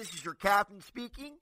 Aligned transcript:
This 0.00 0.14
is 0.14 0.24
your 0.24 0.32
captain 0.32 0.80
speaking. 0.80 1.34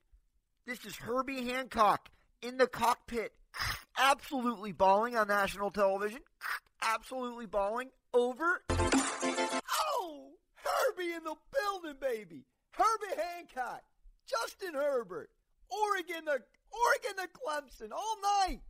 This 0.66 0.84
is 0.84 0.96
Herbie 0.96 1.44
Hancock 1.44 2.08
in 2.42 2.56
the 2.56 2.66
cockpit, 2.66 3.30
absolutely 3.96 4.72
bawling 4.72 5.16
on 5.16 5.28
national 5.28 5.70
television. 5.70 6.18
Absolutely 6.82 7.46
bawling. 7.46 7.90
Over. 8.12 8.64
Oh, 8.70 10.30
Herbie 10.56 11.12
in 11.12 11.22
the 11.22 11.36
building, 11.52 12.00
baby. 12.00 12.46
Herbie 12.72 13.22
Hancock, 13.22 13.82
Justin 14.26 14.74
Herbert, 14.74 15.30
Oregon 15.70 16.24
to 16.24 16.42
Oregon 16.72 17.16
to 17.16 17.28
Clemson 17.38 17.92
all 17.92 18.16
night. 18.40 18.60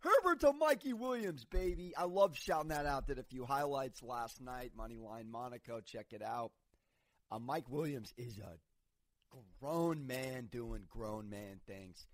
Herbert 0.00 0.40
to 0.40 0.52
Mikey 0.52 0.92
Williams, 0.92 1.46
baby. 1.46 1.94
I 1.96 2.04
love 2.04 2.36
shouting 2.36 2.68
that 2.68 2.84
out. 2.84 3.06
Did 3.06 3.18
a 3.18 3.22
few 3.22 3.46
highlights 3.46 4.02
last 4.02 4.42
night. 4.42 4.72
Moneyline 4.78 5.30
Monaco, 5.30 5.80
check 5.80 6.08
it 6.12 6.22
out. 6.22 6.52
Uh, 7.30 7.38
Mike 7.38 7.68
Williams 7.68 8.12
is 8.16 8.38
a 8.38 8.56
grown 9.60 10.06
man 10.06 10.48
doing 10.50 10.82
grown 10.88 11.28
man 11.28 11.60
things. 11.66 12.06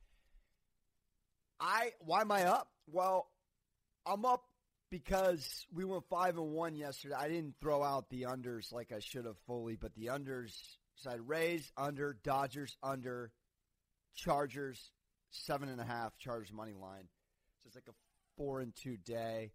I 1.60 1.92
why 2.00 2.23
am 2.23 2.32
I 2.32 2.45
up? 2.45 2.69
Well, 2.91 3.28
I'm 4.06 4.24
up 4.24 4.42
because 4.91 5.66
we 5.72 5.84
went 5.84 6.05
five 6.09 6.36
and 6.36 6.52
one 6.52 6.74
yesterday. 6.74 7.14
I 7.19 7.28
didn't 7.28 7.55
throw 7.60 7.83
out 7.83 8.09
the 8.10 8.22
unders 8.22 8.72
like 8.72 8.92
I 8.92 8.98
should 9.00 9.27
have 9.27 9.38
fully, 9.46 9.77
but 9.77 9.95
the 9.95 10.06
unders. 10.06 10.52
So 10.96 11.10
I 11.10 11.14
Rays 11.14 11.70
under, 11.77 12.16
Dodgers 12.24 12.77
under, 12.83 13.33
Chargers 14.14 14.91
seven 15.30 15.69
and 15.69 15.80
a 15.80 15.84
half, 15.84 16.16
Chargers 16.19 16.52
money 16.52 16.74
line. 16.74 17.08
So 17.62 17.69
it's 17.69 17.77
like 17.77 17.88
a 17.88 17.94
four 18.36 18.60
and 18.60 18.74
two 18.74 18.97
day. 18.97 19.52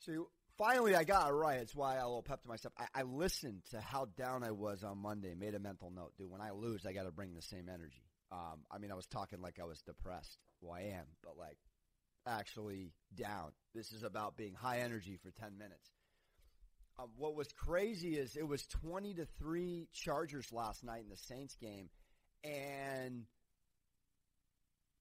So 0.00 0.28
finally, 0.58 0.94
I 0.94 1.04
got 1.04 1.28
it 1.28 1.32
right. 1.32 1.60
It's 1.60 1.74
why 1.74 1.96
I 1.96 2.02
little 2.02 2.22
pep 2.22 2.42
to 2.42 2.48
myself. 2.48 2.74
I, 2.78 2.86
I 2.94 3.02
listened 3.02 3.62
to 3.70 3.80
how 3.80 4.06
down 4.16 4.44
I 4.44 4.50
was 4.50 4.84
on 4.84 4.98
Monday. 4.98 5.34
Made 5.34 5.54
a 5.54 5.58
mental 5.58 5.90
note, 5.90 6.12
dude. 6.16 6.30
When 6.30 6.40
I 6.40 6.50
lose, 6.50 6.86
I 6.86 6.92
got 6.92 7.04
to 7.04 7.10
bring 7.10 7.34
the 7.34 7.42
same 7.42 7.68
energy. 7.68 8.02
Um, 8.32 8.60
I 8.70 8.78
mean, 8.78 8.90
I 8.90 8.94
was 8.94 9.06
talking 9.06 9.40
like 9.40 9.58
I 9.60 9.64
was 9.64 9.80
depressed. 9.82 10.38
Well, 10.60 10.72
I 10.72 10.96
am, 10.96 11.04
but 11.22 11.36
like 11.38 11.58
actually 12.26 12.92
down. 13.14 13.52
This 13.74 13.92
is 13.92 14.02
about 14.02 14.36
being 14.36 14.54
high 14.54 14.80
energy 14.80 15.18
for 15.22 15.30
ten 15.30 15.58
minutes. 15.58 15.90
Um, 16.98 17.08
what 17.16 17.34
was 17.34 17.48
crazy 17.52 18.16
is 18.16 18.36
it 18.36 18.46
was 18.46 18.66
twenty 18.66 19.14
to 19.14 19.26
three 19.38 19.88
Chargers 19.92 20.52
last 20.52 20.84
night 20.84 21.02
in 21.02 21.10
the 21.10 21.16
Saints 21.16 21.56
game, 21.56 21.90
and 22.42 23.24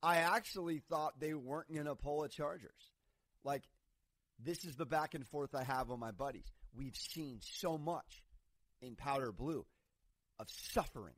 I 0.01 0.17
actually 0.17 0.79
thought 0.89 1.19
they 1.19 1.33
weren't 1.33 1.73
going 1.73 1.85
to 1.85 1.95
pull 1.95 2.23
a 2.23 2.29
Chargers. 2.29 2.91
Like, 3.45 3.63
this 4.39 4.65
is 4.65 4.75
the 4.75 4.85
back 4.85 5.13
and 5.13 5.27
forth 5.27 5.55
I 5.55 5.63
have 5.63 5.89
with 5.89 5.99
my 5.99 6.11
buddies. 6.11 6.51
We've 6.75 6.95
seen 6.95 7.39
so 7.41 7.77
much 7.77 8.23
in 8.81 8.95
powder 8.95 9.31
blue 9.31 9.65
of 10.39 10.47
suffering. 10.49 11.15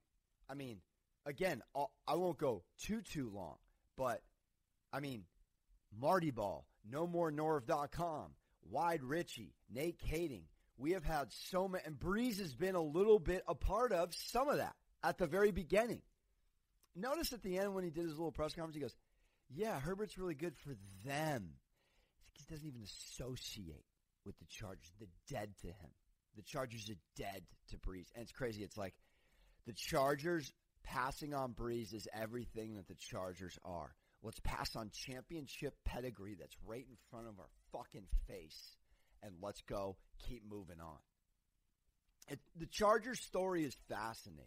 I 0.50 0.54
mean, 0.54 0.82
again, 1.26 1.62
I 2.08 2.16
won't 2.16 2.38
go 2.38 2.64
too, 2.78 3.02
too 3.02 3.32
long, 3.34 3.56
but 3.98 4.22
I 4.94 5.00
mean, 5.00 5.24
Marty 5.98 6.32
Ball, 6.32 6.66
No 6.90 7.08
More 7.08 7.32
Norv.com, 7.32 8.32
Wide 8.70 9.04
Richie, 9.04 9.56
Nate 9.74 10.00
Kaeding. 10.00 10.44
We 10.78 10.92
have 10.92 11.06
had 11.06 11.32
so 11.32 11.68
many, 11.68 11.84
and 11.86 11.98
Brees 11.98 12.40
has 12.40 12.54
been 12.54 12.76
a 12.76 12.82
little 12.82 13.18
bit 13.18 13.44
a 13.48 13.56
part 13.56 13.94
of 13.94 14.14
some 14.14 14.50
of 14.50 14.58
that 14.58 14.76
at 15.04 15.18
the 15.18 15.28
very 15.28 15.52
beginning. 15.52 16.02
Notice 16.96 17.32
at 17.34 17.44
the 17.44 17.58
end 17.58 17.74
when 17.74 17.84
he 17.86 17.90
did 17.90 18.04
his 18.04 18.18
little 18.18 18.32
press 18.32 18.54
conference, 18.54 18.76
he 18.76 18.82
goes, 18.82 18.96
"Yeah, 19.50 19.80
Herbert's 19.80 20.18
really 20.18 20.36
good 20.36 20.58
for 20.58 20.76
them. 21.06 21.56
He 22.38 22.46
doesn't 22.54 22.68
even 22.68 22.84
associate 22.84 23.86
with 24.26 24.38
the 24.40 24.46
Chargers. 24.46 24.92
The 25.00 25.08
dead 25.30 25.50
to 25.62 25.68
him. 25.68 25.92
The 26.36 26.44
Chargers 26.44 26.90
are 26.90 27.00
dead 27.16 27.44
to 27.70 27.78
Brees, 27.78 28.08
and 28.14 28.24
it's 28.24 28.32
crazy. 28.32 28.64
It's 28.64 28.78
like 28.78 28.94
the 29.66 29.74
Chargers 29.74 30.52
passing 30.84 31.34
on 31.34 31.54
Brees 31.54 31.94
is 31.94 32.08
everything 32.14 32.76
that 32.76 32.88
the 32.88 32.96
Chargers 32.96 33.58
are. 33.64 33.96
Let's 34.22 34.40
pass 34.42 34.76
on 34.76 34.90
championship 34.92 35.76
pedigree 35.86 36.36
that's 36.40 36.56
right 36.66 36.86
in 36.90 36.98
front 37.10 37.28
of 37.28 37.40
our 37.40 37.50
fucking 37.72 38.08
face, 38.28 38.76
and 39.24 39.34
let's 39.42 39.62
go 39.62 39.98
keep 40.28 40.44
moving 40.50 40.80
on. 40.82 40.98
It, 42.28 42.40
the 42.58 42.66
Chargers 42.66 43.22
story 43.22 43.64
is 43.64 43.76
fascinating. 43.88 44.46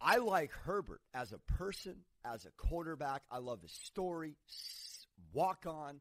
I 0.00 0.16
like 0.16 0.50
Herbert 0.50 1.00
as 1.14 1.32
a 1.32 1.38
person, 1.38 1.98
as 2.24 2.44
a 2.44 2.50
quarterback. 2.56 3.22
I 3.30 3.38
love 3.38 3.62
his 3.62 3.72
story. 3.72 4.36
Walk 5.32 5.64
on 5.66 6.00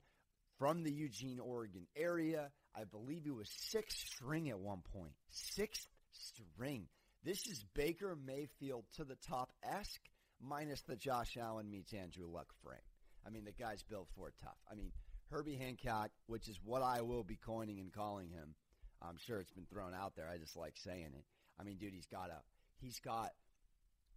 from 0.58 0.84
the 0.84 0.92
Eugene, 0.92 1.40
Oregon 1.40 1.88
area. 1.96 2.50
I 2.76 2.84
believe 2.86 3.24
he 3.24 3.32
was 3.32 3.50
sixth 3.70 3.98
string 3.98 4.50
at 4.50 4.60
one 4.60 4.82
point. 4.94 5.14
Sixth 5.30 5.88
string. 6.12 6.88
This 7.24 7.46
is 7.48 7.64
Baker 7.76 8.18
Mayfield 8.26 8.86
to 8.96 9.04
the 9.04 9.18
top 9.28 9.52
esque, 9.64 10.02
minus 10.42 10.82
the 10.82 10.96
Josh 10.96 11.38
Allen 11.40 11.70
meets 11.70 11.94
Andrew 11.94 12.28
Luck 12.28 12.48
frame. 12.64 12.80
I 13.26 13.30
mean, 13.30 13.46
the 13.46 13.52
guy's 13.52 13.84
built 13.84 14.08
for 14.16 14.30
it 14.30 14.34
tough. 14.42 14.58
I 14.72 14.76
mean, 14.76 14.92
Herbie 15.30 15.56
Hancock, 15.56 16.10
which 16.28 16.48
is 16.48 16.60
what 16.64 16.82
I 16.82 17.02
will 17.02 17.24
be 17.24 17.38
coining 17.38 17.80
and 17.80 17.94
calling 17.94 18.30
him. 18.30 18.56
I'm 19.02 19.18
sure 19.18 19.40
it's 19.40 19.52
been 19.52 19.66
thrown 19.66 19.94
out 19.94 20.16
there. 20.16 20.30
I 20.30 20.38
just 20.38 20.58
like 20.58 20.74
saying 20.78 21.12
it. 21.16 21.26
I 21.60 21.64
mean, 21.64 21.78
dude, 21.78 21.94
he's 21.94 22.08
got 22.08 22.30
a 22.30 22.42
he's 22.80 23.00
got 23.00 23.32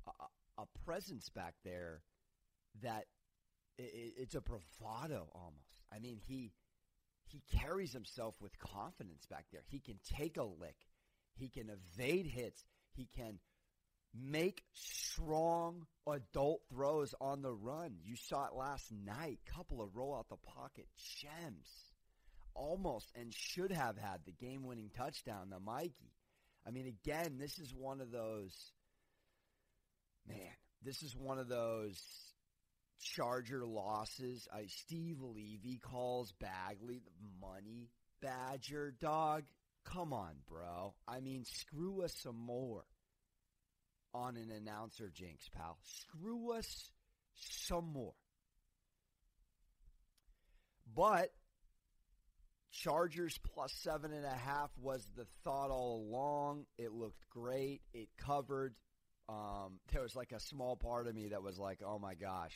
a, 0.06 0.62
a 0.62 0.66
presence 0.84 1.28
back 1.28 1.54
there 1.64 2.02
that 2.82 3.04
it, 3.78 4.14
it's 4.18 4.34
a 4.34 4.40
bravado 4.40 5.28
almost. 5.34 5.82
I 5.92 5.98
mean, 5.98 6.18
he 6.26 6.52
he 7.26 7.42
carries 7.58 7.92
himself 7.92 8.34
with 8.40 8.58
confidence 8.58 9.26
back 9.26 9.46
there. 9.52 9.62
He 9.66 9.80
can 9.80 9.98
take 10.16 10.36
a 10.36 10.44
lick. 10.44 10.76
He 11.34 11.48
can 11.48 11.68
evade 11.70 12.26
hits. 12.26 12.64
He 12.92 13.08
can 13.16 13.38
make 14.14 14.62
strong 14.72 15.86
adult 16.08 16.60
throws 16.70 17.14
on 17.20 17.42
the 17.42 17.52
run. 17.52 17.96
You 18.04 18.14
saw 18.16 18.46
it 18.46 18.54
last 18.54 18.92
night. 18.92 19.40
Couple 19.46 19.82
of 19.82 19.96
roll 19.96 20.14
out 20.14 20.28
the 20.28 20.36
pocket 20.36 20.86
gems. 21.20 21.68
Almost 22.54 23.10
and 23.16 23.34
should 23.34 23.72
have 23.72 23.98
had 23.98 24.20
the 24.24 24.32
game 24.32 24.64
winning 24.64 24.90
touchdown, 24.96 25.50
the 25.50 25.58
Mikey. 25.58 26.12
I 26.66 26.70
mean, 26.70 26.86
again, 26.86 27.38
this 27.38 27.58
is 27.58 27.74
one 27.74 28.00
of 28.00 28.12
those 28.12 28.54
man, 30.26 30.38
this 30.82 31.02
is 31.02 31.16
one 31.16 31.38
of 31.38 31.48
those 31.48 32.00
Charger 33.00 33.64
losses. 33.64 34.48
I, 34.52 34.66
Steve 34.66 35.18
Levy 35.20 35.78
calls 35.78 36.32
Badgley 36.42 37.00
the 37.02 37.46
money 37.46 37.90
badger 38.20 38.94
dog. 39.00 39.44
Come 39.84 40.12
on, 40.12 40.34
bro. 40.48 40.94
I 41.06 41.20
mean, 41.20 41.44
screw 41.44 42.02
us 42.02 42.14
some 42.22 42.38
more 42.38 42.84
on 44.14 44.36
an 44.36 44.50
announcer 44.50 45.10
jinx, 45.12 45.48
pal. 45.54 45.78
Screw 45.82 46.52
us 46.52 46.90
some 47.34 47.92
more. 47.92 48.14
But 50.94 51.30
Chargers 52.72 53.38
plus 53.52 53.72
seven 53.82 54.12
and 54.12 54.24
a 54.24 54.36
half 54.36 54.70
was 54.80 55.06
the 55.16 55.26
thought 55.42 55.70
all 55.70 56.06
along. 56.08 56.64
It 56.78 56.92
looked 56.92 57.28
great. 57.30 57.82
It 57.92 58.08
covered 58.16 58.74
um, 59.28 59.78
there 59.92 60.02
was 60.02 60.14
like 60.14 60.32
a 60.32 60.40
small 60.40 60.76
part 60.76 61.06
of 61.06 61.14
me 61.14 61.28
that 61.28 61.42
was 61.42 61.58
like, 61.58 61.80
oh 61.84 61.98
my 61.98 62.14
gosh, 62.14 62.52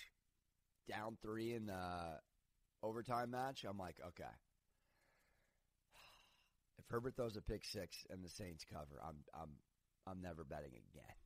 down 0.88 1.16
three 1.22 1.54
in 1.54 1.66
the 1.66 2.18
overtime 2.82 3.30
match. 3.30 3.64
I'm 3.68 3.78
like, 3.78 3.96
okay. 4.06 4.24
If 6.78 6.84
Herbert 6.88 7.16
throws 7.16 7.36
a 7.36 7.42
pick 7.42 7.64
six 7.64 7.96
and 8.10 8.24
the 8.24 8.28
Saints 8.30 8.64
cover, 8.72 9.00
I'm 9.06 9.16
I'm 9.34 9.50
I'm 10.06 10.22
never 10.22 10.44
betting 10.44 10.72
again 10.72 11.16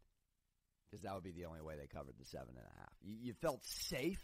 because 0.91 1.03
that 1.05 1.15
would 1.15 1.25
be 1.25 1.33
the 1.33 1.47
only 1.47 1.62
way 1.62 1.75
they 1.77 1.87
covered 1.87 2.15
the 2.19 2.25
seven 2.25 2.51
and 2.51 2.67
a 2.67 2.78
half. 2.81 2.93
You, 3.03 3.17
you 3.21 3.34
felt 3.41 3.62
safe 3.62 4.22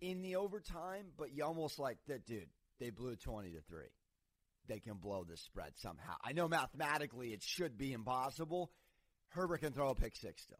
in 0.00 0.22
the 0.22 0.36
overtime, 0.36 1.06
but 1.16 1.32
you 1.32 1.44
almost 1.44 1.78
like 1.78 1.98
that, 2.08 2.26
dude. 2.26 2.48
They 2.80 2.90
blew 2.90 3.16
twenty 3.16 3.50
to 3.52 3.60
three. 3.68 3.92
They 4.68 4.80
can 4.80 4.94
blow 4.94 5.24
the 5.24 5.36
spread 5.36 5.72
somehow. 5.76 6.14
I 6.24 6.32
know 6.32 6.48
mathematically 6.48 7.28
it 7.28 7.42
should 7.42 7.78
be 7.78 7.92
impossible, 7.92 8.72
Herbert 9.28 9.60
can 9.60 9.72
throw 9.72 9.90
a 9.90 9.94
pick 9.94 10.16
six 10.16 10.42
still. 10.42 10.58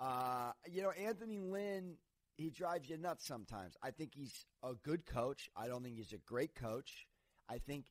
Uh, 0.00 0.52
you 0.66 0.82
know, 0.82 0.90
Anthony 0.90 1.40
Lynn, 1.40 1.96
he 2.38 2.50
drives 2.50 2.88
you 2.88 2.96
nuts 2.96 3.26
sometimes. 3.26 3.76
I 3.82 3.90
think 3.90 4.12
he's 4.14 4.32
a 4.62 4.72
good 4.84 5.04
coach. 5.04 5.50
I 5.56 5.66
don't 5.66 5.82
think 5.82 5.96
he's 5.96 6.12
a 6.12 6.18
great 6.18 6.54
coach. 6.54 7.06
I 7.48 7.58
think 7.58 7.84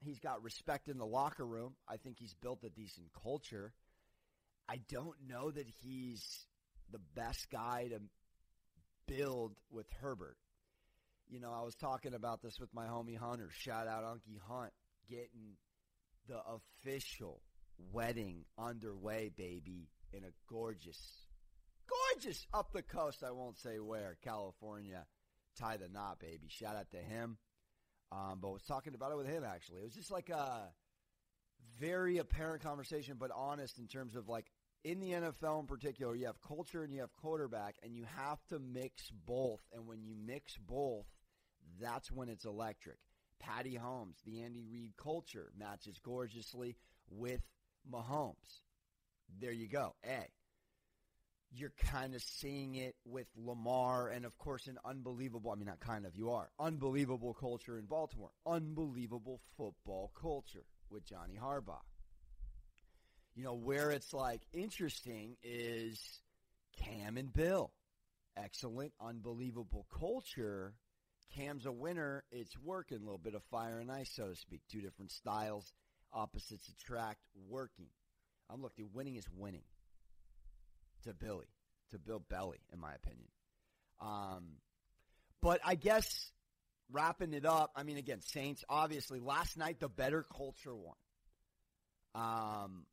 he's 0.00 0.20
got 0.20 0.42
respect 0.42 0.88
in 0.88 0.96
the 0.96 1.04
locker 1.04 1.44
room. 1.44 1.74
I 1.88 1.96
think 1.96 2.16
he's 2.18 2.34
built 2.34 2.64
a 2.64 2.70
decent 2.70 3.08
culture. 3.22 3.74
I 4.68 4.78
don't 4.88 5.16
know 5.28 5.50
that 5.50 5.66
he's 5.82 6.46
the 6.92 7.00
best 7.16 7.50
guy 7.50 7.88
to 7.90 8.00
build 9.06 9.56
with 9.70 9.86
Herbert. 10.00 10.36
You 11.28 11.40
know, 11.40 11.52
I 11.52 11.64
was 11.64 11.74
talking 11.74 12.14
about 12.14 12.42
this 12.42 12.58
with 12.60 12.72
my 12.72 12.86
homie 12.86 13.18
Hunter. 13.18 13.50
Shout 13.52 13.88
out 13.88 14.04
Unky 14.04 14.38
Hunt 14.48 14.72
getting 15.08 15.56
the 16.28 16.38
official 16.46 17.42
wedding 17.92 18.44
underway, 18.56 19.30
baby, 19.36 19.88
in 20.12 20.22
a 20.24 20.32
gorgeous, 20.48 21.00
gorgeous 21.90 22.46
up 22.54 22.72
the 22.72 22.82
coast. 22.82 23.22
I 23.26 23.32
won't 23.32 23.58
say 23.58 23.78
where, 23.78 24.16
California. 24.22 25.06
Tie 25.58 25.76
the 25.76 25.88
knot, 25.88 26.20
baby. 26.20 26.48
Shout 26.48 26.76
out 26.76 26.90
to 26.92 26.98
him. 26.98 27.38
Um, 28.12 28.38
but 28.40 28.52
was 28.52 28.62
talking 28.62 28.94
about 28.94 29.12
it 29.12 29.16
with 29.16 29.26
him 29.26 29.44
actually. 29.44 29.80
It 29.80 29.84
was 29.84 29.94
just 29.94 30.10
like 30.10 30.30
a, 30.30 30.72
very 31.80 32.18
apparent 32.18 32.62
conversation, 32.62 33.16
but 33.18 33.30
honest 33.34 33.78
in 33.78 33.86
terms 33.86 34.14
of 34.14 34.28
like 34.28 34.46
in 34.84 35.00
the 35.00 35.10
NFL 35.10 35.60
in 35.60 35.66
particular, 35.66 36.14
you 36.14 36.26
have 36.26 36.40
culture 36.40 36.82
and 36.82 36.92
you 36.92 37.00
have 37.00 37.12
quarterback, 37.12 37.76
and 37.82 37.94
you 37.94 38.04
have 38.16 38.38
to 38.48 38.58
mix 38.58 39.10
both. 39.26 39.60
And 39.74 39.86
when 39.86 40.02
you 40.02 40.14
mix 40.14 40.56
both, 40.56 41.06
that's 41.80 42.10
when 42.10 42.28
it's 42.28 42.44
electric. 42.46 42.96
Patty 43.38 43.74
Holmes, 43.74 44.16
the 44.24 44.42
Andy 44.42 44.64
Reid 44.70 44.92
culture 44.96 45.50
matches 45.58 45.98
gorgeously 46.02 46.76
with 47.10 47.40
Mahomes. 47.90 48.62
There 49.38 49.52
you 49.52 49.68
go. 49.68 49.94
A. 50.04 50.26
You're 51.60 51.74
kind 51.90 52.14
of 52.14 52.22
seeing 52.22 52.76
it 52.76 52.94
with 53.04 53.26
Lamar 53.36 54.08
and, 54.08 54.24
of 54.24 54.38
course, 54.38 54.66
an 54.66 54.78
unbelievable, 54.82 55.50
I 55.50 55.56
mean, 55.56 55.66
not 55.66 55.78
kind 55.78 56.06
of, 56.06 56.16
you 56.16 56.30
are, 56.30 56.48
unbelievable 56.58 57.34
culture 57.34 57.78
in 57.78 57.84
Baltimore. 57.84 58.30
Unbelievable 58.46 59.42
football 59.58 60.10
culture 60.18 60.64
with 60.88 61.04
Johnny 61.04 61.38
Harbaugh. 61.38 61.82
You 63.34 63.44
know, 63.44 63.52
where 63.52 63.90
it's 63.90 64.14
like 64.14 64.40
interesting 64.54 65.36
is 65.42 66.00
Cam 66.82 67.18
and 67.18 67.30
Bill. 67.30 67.70
Excellent, 68.38 68.94
unbelievable 68.98 69.86
culture. 69.98 70.72
Cam's 71.36 71.66
a 71.66 71.72
winner. 71.72 72.24
It's 72.32 72.56
working. 72.64 72.96
A 72.96 73.00
little 73.02 73.18
bit 73.18 73.34
of 73.34 73.42
fire 73.50 73.80
and 73.80 73.92
ice, 73.92 74.10
so 74.16 74.28
to 74.28 74.34
speak. 74.34 74.62
Two 74.72 74.80
different 74.80 75.10
styles, 75.10 75.74
opposites 76.10 76.70
attract, 76.70 77.20
working. 77.50 77.88
I'm 78.48 78.62
looking, 78.62 78.88
winning 78.94 79.16
is 79.16 79.26
winning 79.36 79.64
to 81.04 81.14
Billy, 81.14 81.46
to 81.90 81.98
Bill 81.98 82.22
Belly, 82.28 82.60
in 82.72 82.80
my 82.80 82.94
opinion. 82.94 83.28
Um, 84.00 84.56
but 85.42 85.60
I 85.64 85.74
guess 85.74 86.30
wrapping 86.92 87.34
it 87.34 87.46
up, 87.46 87.72
I 87.76 87.82
mean, 87.82 87.96
again, 87.98 88.20
Saints, 88.26 88.64
obviously, 88.68 89.20
last 89.20 89.56
night 89.56 89.80
the 89.80 89.88
better 89.88 90.24
culture 90.36 90.74
won. 90.74 90.96
Um, 92.14 92.86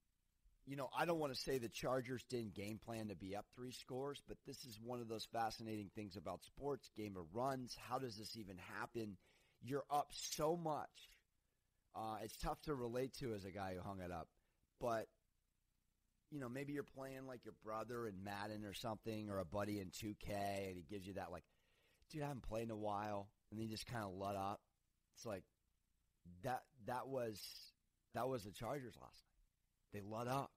you 0.65 0.75
know, 0.75 0.89
I 0.97 1.05
don't 1.05 1.19
want 1.19 1.33
to 1.33 1.39
say 1.39 1.57
the 1.57 1.69
Chargers 1.69 2.23
didn't 2.29 2.53
game 2.53 2.79
plan 2.83 3.07
to 3.07 3.15
be 3.15 3.35
up 3.35 3.45
three 3.55 3.71
scores, 3.71 4.21
but 4.27 4.37
this 4.45 4.57
is 4.65 4.77
one 4.83 4.99
of 4.99 5.07
those 5.07 5.25
fascinating 5.31 5.89
things 5.95 6.17
about 6.17 6.43
sports 6.43 6.89
game 6.97 7.15
of 7.17 7.23
runs. 7.33 7.75
How 7.89 7.99
does 7.99 8.17
this 8.17 8.35
even 8.37 8.57
happen? 8.77 9.17
You're 9.61 9.85
up 9.89 10.09
so 10.11 10.57
much. 10.57 10.89
Uh, 11.95 12.17
it's 12.21 12.37
tough 12.37 12.61
to 12.63 12.75
relate 12.75 13.13
to 13.19 13.33
as 13.33 13.45
a 13.45 13.51
guy 13.51 13.73
who 13.73 13.81
hung 13.81 14.01
it 14.01 14.11
up, 14.11 14.27
but 14.79 15.07
you 16.31 16.39
know, 16.39 16.49
maybe 16.49 16.73
you're 16.73 16.83
playing 16.83 17.25
like 17.27 17.45
your 17.45 17.53
brother 17.63 18.07
in 18.07 18.23
Madden 18.23 18.65
or 18.65 18.73
something, 18.73 19.29
or 19.29 19.39
a 19.39 19.45
buddy 19.45 19.79
in 19.79 19.87
2K, 19.87 20.67
and 20.67 20.75
he 20.75 20.85
gives 20.89 21.07
you 21.07 21.13
that 21.13 21.31
like, 21.31 21.43
dude, 22.11 22.23
I 22.23 22.27
haven't 22.27 22.43
played 22.43 22.63
in 22.63 22.71
a 22.71 22.75
while, 22.75 23.29
and 23.49 23.59
then 23.59 23.67
you 23.67 23.71
just 23.71 23.87
kind 23.87 24.03
of 24.03 24.13
let 24.13 24.35
up. 24.35 24.59
It's 25.15 25.25
like 25.25 25.43
that. 26.43 26.63
That 26.85 27.07
was 27.07 27.41
that 28.13 28.27
was 28.27 28.43
the 28.43 28.51
Chargers 28.51 28.95
last 29.01 29.23
night. 29.23 29.93
They 29.93 30.01
let 30.01 30.27
up. 30.27 30.51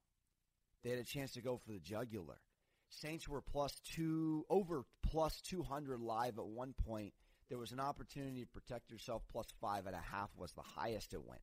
They 0.83 0.89
had 0.89 0.99
a 0.99 1.03
chance 1.03 1.31
to 1.33 1.41
go 1.41 1.57
for 1.57 1.71
the 1.71 1.79
jugular. 1.79 2.41
Saints 2.89 3.27
were 3.27 3.41
plus 3.41 3.73
two, 3.95 4.45
over 4.49 4.83
plus 5.03 5.39
200 5.41 6.01
live 6.01 6.37
at 6.37 6.45
one 6.45 6.73
point. 6.85 7.13
There 7.49 7.57
was 7.57 7.71
an 7.71 7.79
opportunity 7.79 8.41
to 8.41 8.47
protect 8.47 8.91
yourself. 8.91 9.23
Plus 9.31 9.47
five 9.61 9.85
and 9.85 9.95
a 9.95 10.01
half 10.01 10.29
was 10.35 10.51
the 10.53 10.61
highest 10.61 11.13
it 11.13 11.25
went. 11.25 11.41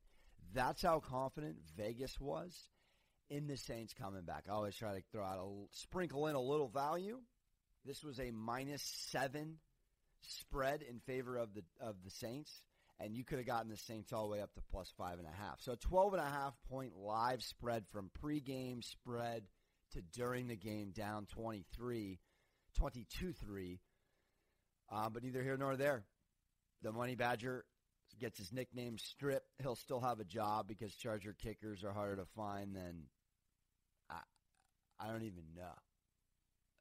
That's 0.52 0.82
how 0.82 1.00
confident 1.00 1.56
Vegas 1.76 2.18
was 2.20 2.68
in 3.30 3.46
the 3.46 3.56
Saints 3.56 3.94
coming 3.94 4.22
back. 4.22 4.44
I 4.48 4.52
always 4.52 4.76
try 4.76 4.94
to 4.94 5.02
throw 5.12 5.24
out 5.24 5.38
a 5.38 5.76
sprinkle 5.76 6.26
in 6.26 6.34
a 6.34 6.40
little 6.40 6.68
value. 6.68 7.18
This 7.84 8.02
was 8.02 8.18
a 8.18 8.30
minus 8.30 8.82
seven 9.10 9.58
spread 10.22 10.82
in 10.82 11.00
favor 11.00 11.36
of 11.36 11.54
the 11.54 11.62
of 11.80 11.96
the 12.04 12.10
Saints, 12.10 12.62
and 13.00 13.14
you 13.14 13.24
could 13.24 13.38
have 13.38 13.46
gotten 13.46 13.70
the 13.70 13.76
Saints 13.76 14.12
all 14.12 14.26
the 14.26 14.32
way 14.32 14.40
up 14.40 14.52
to 14.54 14.60
plus 14.70 14.92
five 14.96 15.18
and 15.18 15.26
a 15.26 15.42
half. 15.42 15.60
So 15.60 15.72
a 15.72 15.76
12 15.76 16.14
and 16.14 16.22
a 16.22 16.28
half 16.28 16.54
point 16.70 16.92
live 16.96 17.42
spread 17.42 17.84
from 17.92 18.10
pregame 18.22 18.82
spread 18.82 19.44
to 19.92 20.02
during 20.14 20.48
the 20.48 20.56
game 20.56 20.90
down 20.90 21.26
23, 21.26 22.18
22-3. 22.78 23.78
Uh, 24.90 25.08
but 25.08 25.22
neither 25.22 25.42
here 25.42 25.56
nor 25.56 25.76
there. 25.76 26.04
The 26.82 26.92
Money 26.92 27.14
Badger 27.14 27.64
gets 28.18 28.38
his 28.38 28.52
nickname 28.52 28.98
stripped. 28.98 29.48
He'll 29.62 29.76
still 29.76 30.00
have 30.00 30.20
a 30.20 30.24
job 30.24 30.66
because 30.68 30.94
Charger 30.94 31.34
kickers 31.42 31.84
are 31.84 31.92
harder 31.92 32.16
to 32.16 32.26
find 32.36 32.74
than 32.74 33.04
I, 34.10 34.20
I 35.00 35.08
don't 35.08 35.24
even 35.24 35.44
know. 35.56 35.74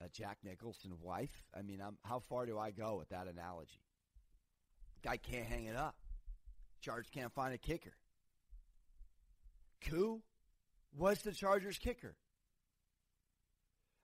A 0.01 0.09
Jack 0.09 0.37
Nicholson 0.43 0.91
wife? 1.01 1.43
I 1.57 1.63
mean, 1.63 1.81
I'm, 1.81 1.97
how 2.03 2.19
far 2.19 2.45
do 2.45 2.57
I 2.59 2.71
go 2.71 2.97
with 2.97 3.09
that 3.09 3.27
analogy? 3.27 3.81
Guy 5.03 5.17
can't 5.17 5.45
hang 5.45 5.65
it 5.65 5.75
up. 5.75 5.95
Charge 6.81 7.09
can't 7.11 7.33
find 7.33 7.53
a 7.53 7.57
kicker. 7.57 7.93
Koo 9.89 10.21
was 10.95 11.19
the 11.21 11.31
Chargers 11.31 11.77
kicker. 11.77 12.15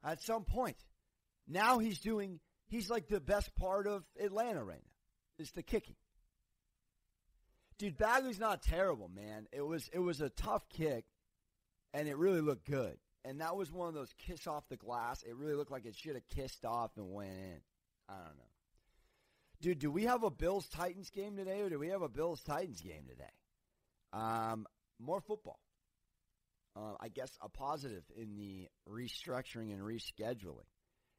At 0.03 0.21
some 0.21 0.43
point. 0.43 0.77
Now 1.47 1.79
he's 1.79 1.99
doing, 1.99 2.39
he's 2.67 2.89
like 2.89 3.07
the 3.07 3.19
best 3.19 3.55
part 3.55 3.85
of 3.85 4.03
Atlanta 4.19 4.63
right 4.63 4.81
now, 4.81 5.43
is 5.43 5.51
the 5.51 5.63
kicking. 5.63 5.95
Dude, 7.77 7.97
Badgley's 7.97 8.39
not 8.39 8.61
terrible, 8.61 9.09
man. 9.13 9.47
It 9.51 9.61
was, 9.61 9.89
it 9.93 9.99
was 9.99 10.21
a 10.21 10.29
tough 10.29 10.67
kick, 10.69 11.05
and 11.93 12.07
it 12.07 12.17
really 12.17 12.41
looked 12.41 12.65
good. 12.65 12.97
And 13.25 13.39
that 13.41 13.55
was 13.55 13.71
one 13.71 13.87
of 13.87 13.93
those 13.93 14.13
kiss 14.27 14.47
off 14.47 14.67
the 14.69 14.75
glass. 14.75 15.23
It 15.23 15.35
really 15.35 15.55
looked 15.55 15.71
like 15.71 15.85
it 15.85 15.95
should 15.95 16.15
have 16.15 16.27
kissed 16.35 16.65
off 16.65 16.91
and 16.97 17.13
went 17.13 17.31
in. 17.31 17.61
I 18.09 18.13
don't 18.13 18.37
know. 18.37 18.53
Dude, 19.61 19.79
do 19.79 19.89
we 19.89 20.03
have 20.03 20.23
a 20.23 20.29
Bills 20.29 20.67
Titans 20.67 21.09
game 21.09 21.37
today, 21.37 21.61
or 21.61 21.69
do 21.69 21.79
we 21.79 21.87
have 21.87 22.01
a 22.01 22.09
Bills 22.09 22.41
Titans 22.43 22.81
game 22.81 23.05
today? 23.07 23.31
Um, 24.11 24.67
more 24.99 25.21
football. 25.21 25.59
Uh, 26.75 26.95
I 26.99 27.07
guess 27.07 27.31
a 27.41 27.49
positive 27.49 28.03
in 28.15 28.35
the 28.35 28.67
restructuring 28.89 29.71
and 29.71 29.81
rescheduling. 29.81 30.67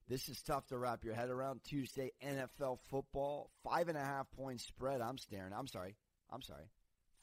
This 0.09 0.29
is 0.29 0.43
tough 0.43 0.67
to 0.67 0.79
wrap 0.79 1.05
your 1.05 1.15
head 1.15 1.31
around. 1.31 1.61
Tuesday 1.65 2.11
NFL 2.23 2.81
football, 2.91 3.51
five 3.63 3.89
and 3.89 3.97
a 3.97 4.05
half 4.05 4.31
point 4.33 4.61
spread. 4.61 5.01
I'm 5.01 5.17
staring. 5.17 5.53
I'm 5.57 5.69
sorry. 5.69 5.97
I'm 6.35 6.43
sorry. 6.43 6.65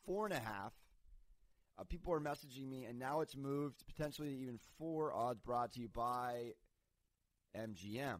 Four 0.05 0.25
and 0.25 0.33
a 0.33 0.39
half. 0.39 0.73
Uh, 1.77 1.83
people 1.83 2.13
are 2.13 2.19
messaging 2.19 2.69
me, 2.69 2.85
and 2.85 2.97
now 2.97 3.21
it's 3.21 3.35
moved 3.35 3.83
potentially 3.87 4.33
even 4.41 4.59
four 4.77 5.13
odds 5.13 5.39
brought 5.39 5.73
to 5.73 5.81
you 5.81 5.89
by 5.89 6.51
MGM. 7.55 8.19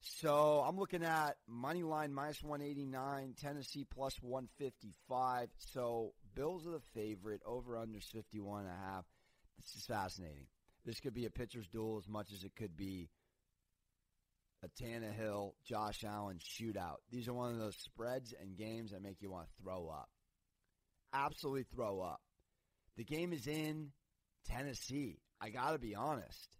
So 0.00 0.64
I'm 0.66 0.78
looking 0.78 1.04
at 1.04 1.36
money 1.46 1.82
line 1.82 2.14
minus 2.14 2.42
189, 2.42 3.34
Tennessee 3.40 3.84
plus 3.84 4.14
155. 4.22 5.48
So 5.58 6.14
Bills 6.34 6.66
are 6.66 6.72
the 6.72 6.80
favorite, 6.94 7.42
over 7.44 7.76
under 7.76 8.00
51 8.00 8.62
and 8.62 8.70
a 8.70 8.92
half. 8.92 9.04
This 9.58 9.74
is 9.76 9.86
fascinating. 9.86 10.46
This 10.86 11.00
could 11.00 11.14
be 11.14 11.26
a 11.26 11.30
pitcher's 11.30 11.68
duel 11.68 11.98
as 11.98 12.08
much 12.08 12.32
as 12.32 12.44
it 12.44 12.56
could 12.56 12.76
be 12.76 13.10
a 14.62 14.68
Tannehill, 14.82 15.52
Josh 15.64 16.04
Allen 16.04 16.38
shootout. 16.38 16.96
These 17.10 17.28
are 17.28 17.34
one 17.34 17.52
of 17.52 17.58
those 17.58 17.76
spreads 17.76 18.34
and 18.40 18.56
games 18.56 18.92
that 18.92 19.02
make 19.02 19.20
you 19.20 19.30
want 19.30 19.46
to 19.46 19.62
throw 19.62 19.88
up. 19.88 20.08
Absolutely 21.12 21.64
throw 21.74 22.00
up. 22.00 22.20
The 22.96 23.04
game 23.04 23.32
is 23.32 23.46
in 23.46 23.92
Tennessee. 24.46 25.18
I 25.40 25.50
got 25.50 25.72
to 25.72 25.78
be 25.78 25.94
honest. 25.94 26.56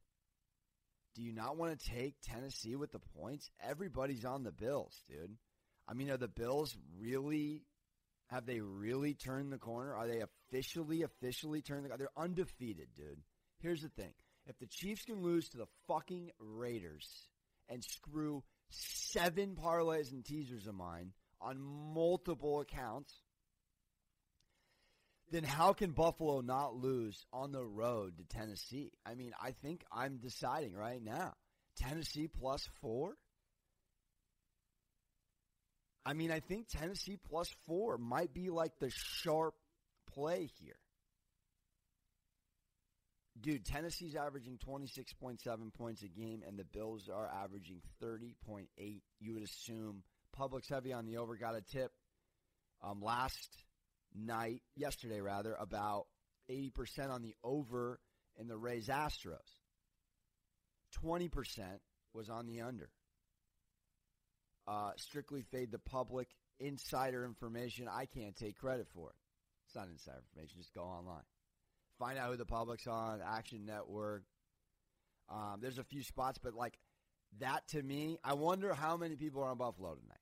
Do 1.15 1.23
you 1.23 1.33
not 1.33 1.57
want 1.57 1.79
to 1.79 1.91
take 1.91 2.15
Tennessee 2.23 2.77
with 2.77 2.93
the 2.93 3.01
points? 3.19 3.51
Everybody's 3.63 4.25
on 4.25 4.45
the 4.45 4.53
Bills, 4.53 5.03
dude. 5.09 5.37
I 5.89 5.95
mean, 5.95 6.11
are 6.11 6.17
the 6.17 6.29
Bills 6.29 6.77
really 6.99 7.65
have 8.29 8.47
they 8.47 8.61
really 8.61 9.15
turned 9.15 9.53
the 9.53 9.59
corner? 9.59 9.95
Are 9.95 10.07
they 10.07 10.23
officially, 10.23 11.03
officially 11.03 11.63
turned 11.63 11.85
the 11.85 11.97
They're 11.97 12.09
undefeated, 12.17 12.89
dude. 12.95 13.19
Here's 13.59 13.83
the 13.83 13.89
thing. 13.89 14.13
If 14.47 14.59
the 14.59 14.67
Chiefs 14.67 15.05
can 15.05 15.21
lose 15.21 15.49
to 15.49 15.59
the 15.59 15.67
fucking 15.89 16.31
Raiders 16.39 17.09
and 17.69 17.85
screw 17.85 18.45
seven 18.69 19.57
parlays 19.61 20.13
and 20.13 20.25
teasers 20.25 20.69
of 20.69 20.75
mine 20.75 21.13
on 21.41 21.61
multiple 21.61 22.61
accounts, 22.61 23.13
then 25.31 25.45
how 25.45 25.73
can 25.73 25.93
Buffalo 25.93 26.41
not 26.41 26.75
lose 26.75 27.25
on 27.33 27.53
the 27.53 27.65
road 27.65 28.19
to 28.19 28.25
Tennessee? 28.25 28.93
I 29.07 29.15
mean, 29.15 29.33
I 29.41 29.53
think 29.53 29.85
I'm 29.93 30.17
deciding 30.17 30.75
right 30.75 31.03
now. 31.03 31.35
Tennessee 31.77 32.29
plus 32.29 32.69
four? 32.81 33.15
I 36.05 36.15
mean, 36.15 36.33
I 36.33 36.41
think 36.41 36.69
Tennessee 36.69 37.19
plus 37.29 37.49
four 37.67 37.97
might 37.99 38.35
be 38.35 38.51
like 38.51 38.73
the 38.81 38.91
sharp 38.91 39.55
play 40.13 40.51
here. 40.61 40.77
Dude, 43.41 43.65
Tennessee's 43.65 44.17
averaging 44.17 44.59
26.7 44.67 45.73
points 45.73 46.03
a 46.03 46.09
game, 46.09 46.43
and 46.47 46.59
the 46.59 46.65
Bills 46.65 47.09
are 47.09 47.31
averaging 47.43 47.81
30.8. 48.03 48.67
You 49.21 49.35
would 49.35 49.43
assume 49.43 50.03
public's 50.33 50.69
heavy 50.69 50.93
on 50.93 51.07
the 51.07 51.17
over. 51.17 51.37
Got 51.37 51.55
a 51.55 51.63
tip 51.63 51.93
um, 52.83 53.01
last 53.01 53.49
night, 54.15 54.63
yesterday 54.77 55.21
rather, 55.21 55.55
about 55.59 56.07
80% 56.51 57.11
on 57.11 57.23
the 57.23 57.35
over 57.45 58.01
in 58.39 58.49
the 58.49 58.57
Rays 58.57 58.89
Astros. 58.89 59.39
20% 61.05 61.31
was 62.15 62.29
on 62.29 62.47
the 62.47 62.63
under. 62.63 62.91
Uh, 64.67 64.91
strictly 64.97 65.43
fade 65.51 65.71
the 65.71 65.79
public 65.79 66.29
insider 66.59 67.25
information. 67.25 67.89
I 67.89 68.07
can't 68.07 68.37
take 68.37 68.59
credit 68.59 68.87
for 68.95 69.11
it. 69.11 69.17
It's 69.67 69.77
not 69.77 69.89
insider 69.89 70.19
information. 70.19 70.59
Just 70.59 70.75
go 70.75 70.83
online. 70.83 71.23
Find 71.99 72.19
out 72.19 72.31
who 72.31 72.37
the 72.37 72.47
public's 72.47 72.87
on. 72.87 73.21
Action 73.25 73.65
Network. 73.67 74.25
Um, 75.29 75.59
there's 75.61 75.79
a 75.79 75.85
few 75.85 76.03
spots, 76.03 76.39
but 76.43 76.55
like 76.55 76.79
that 77.39 77.67
to 77.69 77.83
me, 77.83 78.19
I 78.25 78.35
wonder 78.35 78.75
how 78.75 78.97
many 78.97 79.17
people 79.17 79.43
are 79.43 79.51
on 79.51 79.59
Buffalo 79.59 79.95
tonight. 79.95 80.19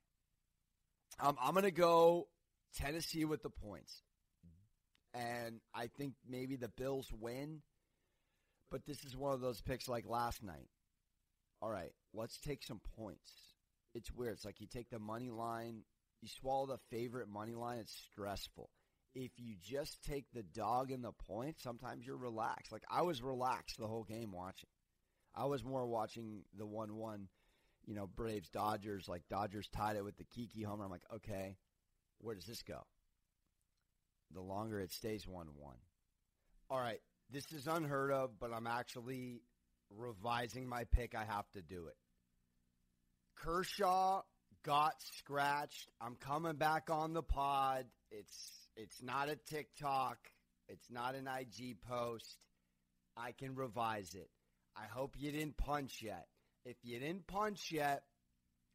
Um, 1.21 1.37
I'm 1.43 1.53
going 1.53 1.65
to 1.65 1.71
go 1.71 2.29
Tennessee 2.77 3.25
with 3.25 3.43
the 3.43 3.51
points. 3.51 4.03
And 5.15 5.61
I 5.75 5.89
think 5.99 6.15
maybe 6.29 6.57
the 6.57 6.69
Bills 6.69 7.11
win. 7.13 7.63
But 8.71 8.85
this 8.87 9.03
is 9.05 9.17
one 9.17 9.33
of 9.33 9.41
those 9.41 9.61
picks 9.63 9.89
like 9.89 10.07
last 10.07 10.43
night. 10.43 10.69
All 11.61 11.71
right, 11.71 11.93
let's 12.13 12.39
take 12.39 12.63
some 12.63 12.81
points. 12.97 13.33
It's 13.95 14.13
weird. 14.13 14.35
It's 14.35 14.45
like 14.45 14.61
you 14.61 14.67
take 14.67 14.91
the 14.91 14.99
money 14.99 15.31
line, 15.31 15.83
you 16.21 16.29
swallow 16.29 16.67
the 16.67 16.79
favorite 16.91 17.29
money 17.29 17.55
line, 17.55 17.79
it's 17.79 17.97
stressful. 18.13 18.71
If 19.15 19.33
you 19.39 19.55
just 19.61 20.05
take 20.05 20.27
the 20.33 20.43
dog 20.43 20.91
and 20.91 21.03
the 21.03 21.13
points, 21.27 21.63
sometimes 21.63 22.07
you're 22.07 22.17
relaxed. 22.17 22.71
Like 22.71 22.85
I 22.91 23.03
was 23.03 23.23
relaxed 23.23 23.79
the 23.79 23.87
whole 23.87 24.05
game 24.05 24.33
watching. 24.33 24.69
I 25.35 25.47
was 25.47 25.65
more 25.65 25.87
watching 25.87 26.43
the 26.57 26.67
1 26.67 26.95
1, 26.95 27.29
you 27.87 27.95
know, 27.95 28.07
Braves 28.07 28.51
Dodgers. 28.51 29.09
Like 29.09 29.23
Dodgers 29.31 29.69
tied 29.75 29.97
it 29.97 30.05
with 30.05 30.19
the 30.19 30.25
Kiki 30.25 30.63
homer. 30.63 30.85
I'm 30.85 30.91
like, 30.91 31.03
okay, 31.17 31.57
where 32.21 32.35
does 32.35 32.47
this 32.47 32.63
go? 32.63 32.81
The 34.33 34.41
longer 34.41 34.81
it 34.81 34.93
stays 34.93 35.27
1 35.27 35.47
1. 35.57 35.75
All 36.71 36.79
right, 36.79 37.01
this 37.31 37.51
is 37.53 37.67
unheard 37.67 38.13
of, 38.13 38.39
but 38.39 38.53
I'm 38.53 38.67
actually 38.67 39.43
revising 39.97 40.69
my 40.69 40.85
pick. 40.85 41.15
I 41.15 41.25
have 41.25 41.51
to 41.53 41.63
do 41.63 41.87
it. 41.87 41.97
Kershaw 43.37 44.23
got 44.65 44.95
scratched. 45.17 45.89
I'm 46.01 46.17
coming 46.17 46.57
back 46.57 46.91
on 46.91 47.15
the 47.15 47.23
pod. 47.23 47.87
It's 48.11 48.69
it's 48.77 49.03
not 49.03 49.29
a 49.29 49.37
TikTok. 49.37 50.19
It's 50.69 50.91
not 50.91 51.15
an 51.15 51.27
IG 51.27 51.81
post. 51.89 52.37
I 53.17 53.33
can 53.33 53.55
revise 53.55 54.15
it. 54.15 54.29
I 54.77 54.85
hope 54.93 55.15
you 55.19 55.33
didn't 55.33 55.57
punch 55.57 56.01
yet. 56.03 56.27
If 56.65 56.77
you 56.83 57.01
didn't 57.01 57.27
punch 57.27 57.71
yet, 57.73 58.03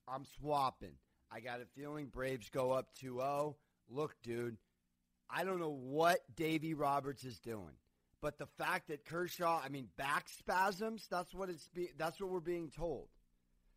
I'm 0.07 0.25
swapping. 0.39 0.95
I 1.33 1.39
got 1.39 1.61
a 1.61 1.65
feeling 1.75 2.07
Braves 2.07 2.49
go 2.49 2.71
up 2.71 2.89
2-0. 3.01 3.55
Look, 3.89 4.15
dude, 4.21 4.57
I 5.29 5.43
don't 5.43 5.59
know 5.59 5.75
what 5.75 6.19
Davy 6.35 6.73
Roberts 6.73 7.23
is 7.23 7.39
doing. 7.39 7.75
But 8.21 8.37
the 8.37 8.45
fact 8.57 8.87
that 8.87 9.03
Kershaw, 9.03 9.59
I 9.63 9.69
mean, 9.69 9.87
back 9.97 10.29
spasms, 10.29 11.07
that's 11.09 11.33
what 11.33 11.49
it's 11.49 11.67
be, 11.73 11.89
that's 11.97 12.21
what 12.21 12.29
we're 12.29 12.39
being 12.39 12.69
told. 12.69 13.07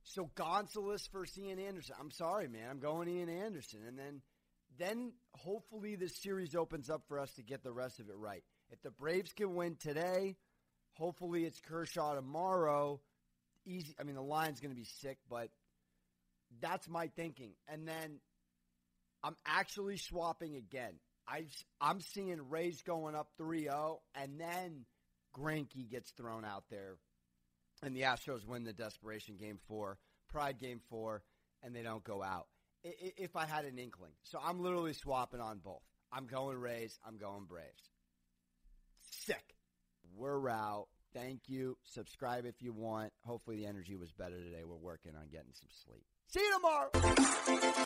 So 0.04 0.30
Gonzalez 0.36 1.08
for 1.10 1.26
Ian 1.36 1.58
Anderson. 1.58 1.96
I'm 1.98 2.12
sorry, 2.12 2.46
man. 2.46 2.70
I'm 2.70 2.78
going 2.78 3.08
Ian 3.08 3.28
Anderson. 3.28 3.80
And 3.88 3.98
then 3.98 4.20
then 4.78 5.12
hopefully 5.32 5.96
this 5.96 6.16
series 6.16 6.54
opens 6.54 6.90
up 6.90 7.02
for 7.08 7.18
us 7.18 7.32
to 7.34 7.42
get 7.42 7.64
the 7.64 7.72
rest 7.72 7.98
of 7.98 8.08
it 8.08 8.16
right. 8.16 8.44
If 8.70 8.82
the 8.82 8.90
Braves 8.90 9.32
can 9.32 9.54
win 9.54 9.76
today, 9.76 10.36
hopefully 10.92 11.44
it's 11.44 11.60
Kershaw 11.60 12.14
tomorrow. 12.14 13.00
Easy. 13.64 13.94
I 13.98 14.04
mean, 14.04 14.14
the 14.14 14.22
line's 14.22 14.60
going 14.60 14.72
to 14.72 14.80
be 14.80 14.86
sick, 15.00 15.18
but 15.28 15.48
that's 16.60 16.88
my 16.88 17.08
thinking. 17.08 17.52
And 17.68 17.86
then 17.86 18.20
I'm 19.22 19.36
actually 19.46 19.96
swapping 19.96 20.56
again. 20.56 20.94
I, 21.28 21.46
I'm 21.80 22.00
seeing 22.00 22.38
Rays 22.48 22.82
going 22.82 23.14
up 23.14 23.28
3-0, 23.40 23.98
and 24.14 24.40
then 24.40 24.84
Greinke 25.36 25.90
gets 25.90 26.10
thrown 26.12 26.44
out 26.44 26.64
there, 26.70 26.96
and 27.82 27.96
the 27.96 28.02
Astros 28.02 28.46
win 28.46 28.64
the 28.64 28.72
desperation 28.72 29.36
game 29.36 29.58
four, 29.66 29.98
pride 30.28 30.58
game 30.60 30.80
four, 30.88 31.22
and 31.62 31.74
they 31.74 31.82
don't 31.82 32.04
go 32.04 32.22
out. 32.22 32.46
If 32.84 33.34
I 33.34 33.46
had 33.46 33.64
an 33.64 33.78
inkling, 33.78 34.12
so 34.22 34.38
I'm 34.42 34.60
literally 34.60 34.92
swapping 34.92 35.40
on 35.40 35.58
both. 35.58 35.82
I'm 36.12 36.26
going 36.26 36.56
Rays. 36.56 36.96
I'm 37.04 37.18
going 37.18 37.46
Braves. 37.46 37.90
Sick. 39.02 39.56
We're 40.14 40.48
out. 40.48 40.86
Thank 41.12 41.48
you. 41.48 41.76
Subscribe 41.84 42.46
if 42.46 42.62
you 42.62 42.72
want. 42.72 43.12
Hopefully 43.24 43.56
the 43.56 43.66
energy 43.66 43.96
was 43.96 44.12
better 44.12 44.36
today. 44.36 44.62
We're 44.64 44.76
working 44.76 45.12
on 45.16 45.28
getting 45.32 45.52
some 45.52 45.68
sleep. 45.84 46.04
See 46.28 46.40
you 46.40 46.52
tomorrow. 46.52 47.85